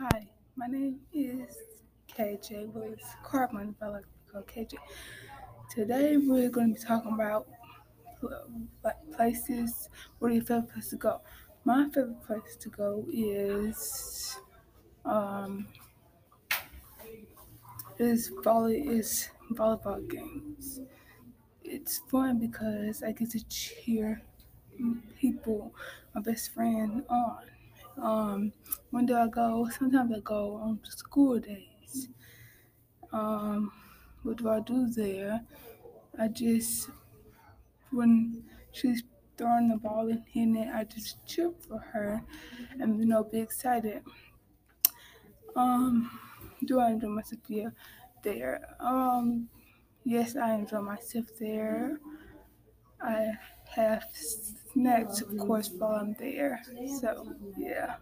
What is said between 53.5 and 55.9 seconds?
have snacks, of course,